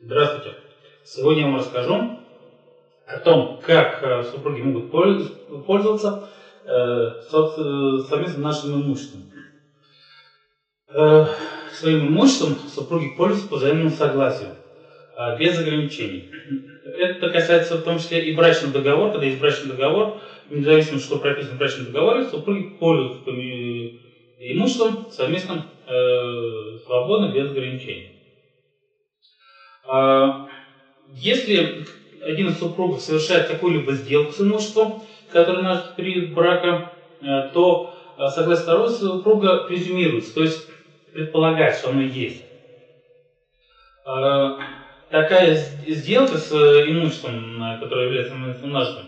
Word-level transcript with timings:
Здравствуйте! 0.00 0.56
Сегодня 1.04 1.40
я 1.40 1.46
вам 1.48 1.56
расскажу 1.56 2.20
о 3.04 3.16
том, 3.18 3.60
как 3.66 4.00
э, 4.00 4.22
супруги 4.30 4.60
могут 4.60 4.92
пользоваться 5.66 6.28
э, 6.64 7.20
совместно 7.28 8.38
нашим 8.38 8.80
имуществом. 8.80 9.22
Э, 10.86 11.24
своим 11.72 12.10
имуществом 12.10 12.54
супруги 12.68 13.16
пользуются 13.16 13.48
по 13.48 13.56
взаимному 13.56 13.90
согласию, 13.90 14.54
без 15.36 15.58
ограничений. 15.58 16.30
Это 16.96 17.28
касается 17.30 17.78
в 17.78 17.82
том 17.82 17.98
числе 17.98 18.24
и 18.24 18.36
брачного 18.36 18.74
договора, 18.74 19.10
когда 19.10 19.26
есть 19.26 19.40
брачный 19.40 19.70
договор, 19.70 20.20
независимо, 20.48 21.00
что 21.00 21.18
прописано 21.18 21.56
в 21.56 21.58
брачном 21.58 21.86
договоре, 21.86 22.22
супруги 22.22 22.68
пользуются 22.78 23.30
имуществом 24.38 25.10
совместно, 25.10 25.66
свободно, 26.84 27.32
без 27.34 27.50
ограничений. 27.50 28.17
А, 29.88 30.46
если 31.14 31.84
один 32.22 32.48
из 32.48 32.58
супругов 32.58 33.00
совершает 33.00 33.48
какую-либо 33.48 33.92
сделку 33.92 34.32
с 34.32 34.40
имуществом, 34.40 35.02
которое 35.32 35.62
наш 35.62 35.94
период 35.96 36.34
брака, 36.34 36.90
э, 37.22 37.48
то 37.54 37.90
э, 38.18 38.28
согласно 38.28 38.62
второго 38.64 38.88
супруга 38.88 39.64
презюмируется, 39.66 40.34
то 40.34 40.42
есть 40.42 40.66
предполагает, 41.12 41.76
что 41.76 41.88
оно 41.88 42.02
есть. 42.02 42.44
А, 44.04 44.58
такая 45.10 45.54
сделка 45.86 46.36
с 46.36 46.52
имуществом, 46.52 47.62
э, 47.62 47.78
которое 47.78 48.06
является 48.06 48.34
нажитым, 48.34 49.06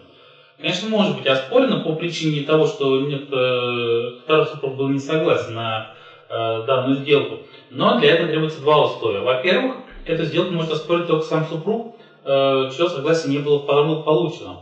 конечно, 0.56 0.88
может 0.88 1.16
быть 1.16 1.26
оспорена 1.26 1.80
по 1.80 1.92
причине 1.92 2.44
того, 2.44 2.66
что 2.66 3.00
нет, 3.00 3.26
второй 3.26 4.46
супруг 4.46 4.76
был 4.76 4.88
не 4.88 4.98
согласен 4.98 5.54
на 5.54 5.94
данную 6.28 6.94
сделку. 6.94 7.40
Но 7.70 7.98
для 7.98 8.12
этого 8.12 8.28
требуется 8.28 8.60
два 8.60 8.84
условия. 8.84 9.18
Во-первых, 9.18 9.78
эту 10.10 10.24
сделку 10.24 10.52
может 10.52 10.72
оспорить 10.72 11.06
только 11.06 11.24
сам 11.24 11.46
супруг, 11.46 11.96
э, 12.24 12.70
чье 12.74 12.88
согласие 12.88 13.32
не 13.32 13.38
было 13.38 13.58
получено. 13.58 14.60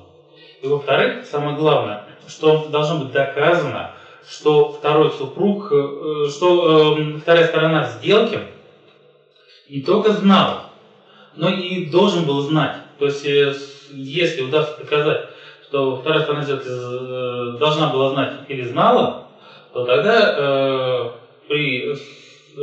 И 0.63 0.67
во-вторых, 0.67 1.27
самое 1.27 1.57
главное, 1.57 2.05
что 2.27 2.67
должно 2.69 3.05
быть 3.05 3.13
доказано, 3.13 3.93
что 4.29 4.73
второй 4.73 5.11
супруг, 5.11 5.73
э, 5.73 6.29
что 6.29 6.97
э, 6.99 7.19
вторая 7.19 7.47
сторона 7.47 7.85
сделки 7.85 8.41
не 9.69 9.83
только 9.83 10.13
знала, 10.13 10.65
но 11.35 11.51
и 11.51 11.87
должен 11.87 12.27
был 12.27 12.41
знать. 12.41 12.77
То 12.99 13.07
есть, 13.07 13.25
если 13.91 14.43
удастся 14.43 14.79
доказать, 14.79 15.29
что 15.69 15.97
вторая 15.97 16.23
сторона 16.23 16.43
сделки 16.43 17.59
должна 17.59 17.89
была 17.89 18.11
знать 18.11 18.33
или 18.49 18.63
знала, 18.63 19.29
то 19.73 19.85
тогда 19.85 21.13
при 21.47 21.95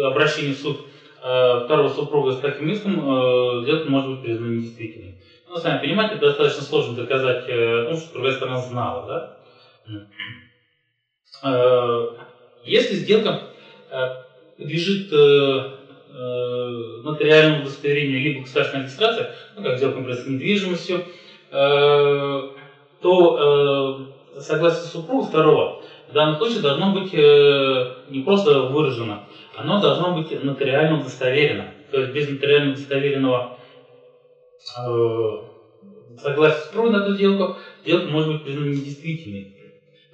обращении 0.03 0.53
в 0.53 0.57
суд 0.57 0.77
Э, 0.77 0.84
второго 1.25 1.89
супруга 1.89 2.33
с 2.33 2.39
таким 2.39 2.69
иском 2.69 2.99
э, 2.99 3.63
сделка 3.63 3.89
может 3.89 4.11
быть 4.11 4.21
признана 4.21 4.51
недействительной. 4.51 5.15
Ну, 5.49 5.55
сами 5.57 5.79
понимаете, 5.79 6.17
достаточно 6.17 6.61
сложно 6.61 6.95
доказать 6.95 7.45
э, 7.47 7.85
том, 7.89 7.97
что 7.97 8.13
другая 8.13 8.33
сторона 8.33 8.61
знала. 8.61 9.07
Да? 9.07 10.07
Если 12.63 12.95
сделка 12.95 13.49
подлежит 14.57 15.11
нотариальному 17.03 17.63
удостоверению 17.63 18.21
либо 18.21 18.41
государственной 18.41 18.83
регистрации, 18.83 19.27
ну, 19.55 19.63
как 19.63 19.77
сделка, 19.77 19.97
например, 19.97 20.21
с 20.21 20.27
недвижимостью, 20.27 21.05
то 23.01 24.07
согласие 24.39 24.85
супруга 24.85 25.25
второго 25.25 25.83
в 26.09 26.13
данном 26.13 26.37
случае 26.37 26.61
должно 26.61 26.93
быть 26.93 27.13
не 27.13 28.23
просто 28.23 28.61
выражено, 28.61 29.23
оно 29.55 29.81
должно 29.81 30.13
быть 30.13 30.43
нотариально 30.43 30.99
удостоверено. 30.99 31.71
То 31.91 31.99
есть 31.99 32.13
без 32.13 32.29
нотариально 32.29 32.73
удостоверенного 32.73 33.57
э, 34.77 35.37
согласия 36.21 36.59
супруга 36.65 36.89
на 36.89 37.03
эту 37.03 37.15
сделку, 37.15 37.57
сделка 37.83 38.07
может 38.07 38.31
быть 38.33 38.43
признана 38.43 38.69
недействительной. 38.69 39.51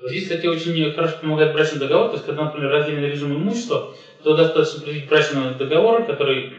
Здесь, 0.04 0.24
кстати, 0.24 0.48
очень 0.48 0.92
хорошо 0.94 1.18
помогает 1.22 1.54
брачный 1.54 1.80
договор. 1.80 2.08
То 2.08 2.14
есть, 2.14 2.26
когда, 2.26 2.46
например, 2.46 2.70
раздельный 2.70 3.10
режим 3.10 3.34
имущества, 3.34 3.94
то 4.24 4.36
достаточно 4.36 4.82
привести 4.82 5.08
брачного 5.08 5.54
договора, 5.54 6.04
который 6.04 6.54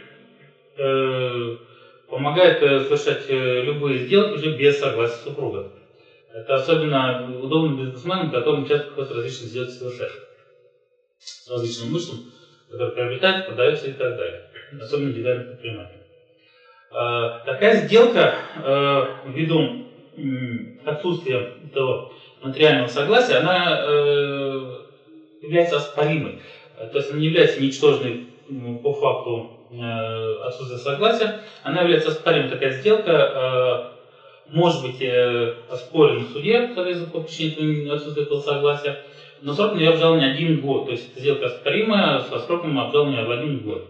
э, 0.77 1.57
помогает 2.09 2.63
э, 2.63 2.81
совершать 2.85 3.25
э, 3.29 3.63
любые 3.63 4.07
сделки 4.07 4.35
уже 4.35 4.57
без 4.57 4.79
согласия 4.79 5.25
супруга. 5.25 5.73
Это 6.35 6.55
особенно 6.55 7.39
удобно 7.41 7.77
бизнесменам, 7.77 8.31
которым 8.31 8.67
часто 8.67 8.87
приходится 8.87 9.15
различные 9.15 9.49
сделки 9.49 9.71
совершать 9.71 10.11
с 11.19 11.51
различным 11.51 11.91
имуществом 11.91 12.33
который 12.73 12.93
приобретается, 12.93 13.51
продается 13.51 13.89
и 13.89 13.93
так 13.93 14.17
далее. 14.17 14.43
Особенно 14.81 15.11
индивидуальных 15.11 15.49
предпринимателей. 15.49 16.01
А, 16.91 17.41
такая 17.45 17.87
сделка, 17.87 18.35
а, 18.57 19.21
ввиду 19.27 19.83
отсутствия 20.85 21.55
этого 21.71 22.13
материального 22.43 22.89
согласия, 22.89 23.37
она 23.37 23.81
э, 23.83 24.83
является 25.41 25.77
оспоримой. 25.77 26.41
То 26.77 26.99
есть 26.99 27.11
она 27.11 27.19
не 27.19 27.27
является 27.29 27.63
ничтожной 27.63 28.27
по 28.83 28.93
факту 28.93 29.53
э, 29.71 30.35
отсутствия 30.43 30.77
согласия, 30.77 31.41
она 31.63 31.81
является 31.81 32.11
оспоримой. 32.11 32.51
Такая 32.51 32.73
сделка 32.73 33.11
э, 33.11 34.02
может 34.49 34.83
быть 34.83 35.03
оспорена 35.71 36.25
в 36.25 36.33
суде, 36.33 36.71
соответственно, 36.75 37.11
по 37.11 37.21
причине 37.21 37.91
отсутствия 37.91 38.25
этого 38.25 38.41
согласия, 38.41 39.03
но 39.43 39.53
срок 39.53 39.75
ее 39.77 39.91
обжалования 39.91 40.33
один 40.33 40.61
год, 40.61 40.87
то 40.87 40.93
есть 40.93 41.17
сделка 41.17 41.47
оспоримая 41.47 42.21
со 42.21 42.39
сроком 42.39 42.79
обжалования 42.79 43.25
в 43.25 43.31
один 43.31 43.61
год. 43.61 43.89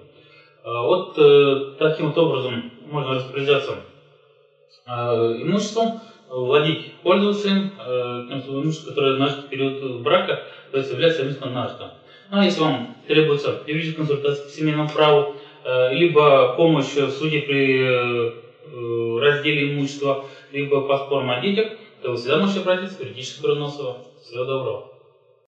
А 0.65 0.83
вот 0.83 1.15
э, 1.19 1.75
таким 1.79 2.07
вот 2.07 2.19
образом 2.19 2.71
можно 2.87 3.15
распоряжаться 3.15 3.81
э, 4.87 4.93
имуществом, 5.43 6.01
владеть, 6.29 6.93
пользоваться 7.03 7.49
им, 7.49 7.71
э, 7.79 8.27
тем 8.29 8.41
своим 8.41 8.63
имуществом, 8.63 8.91
которое 8.91 9.17
нажито 9.17 9.43
в 9.43 9.49
период 9.49 10.01
брака, 10.03 10.45
то 10.71 10.79
есть 10.79 10.91
является 10.91 11.21
совместным 11.21 11.53
нажитым. 11.53 11.89
Ну 12.31 12.39
а 12.39 12.45
если 12.45 12.61
вам 12.61 12.97
требуется 13.07 13.63
юридическая 13.67 14.07
консультация 14.07 14.45
по 14.45 14.51
семейному 14.51 14.89
праву, 14.89 15.35
э, 15.65 15.95
либо 15.95 16.55
помощь 16.57 16.95
в 16.95 17.11
суде 17.11 17.41
при 17.41 17.79
э, 17.79 18.29
э 18.29 18.33
разделе 19.21 19.75
имущества, 19.75 20.25
либо 20.51 20.81
по 20.83 20.97
спорам 20.99 21.31
о 21.31 21.41
детях, 21.41 21.73
то 22.03 22.11
вы 22.11 22.17
всегда 22.17 22.39
можете 22.39 22.61
обратиться 22.61 22.99
к 22.99 23.01
юридическому 23.03 23.55
Носова. 23.55 23.99
Всего 24.23 24.45
доброго. 24.45 24.92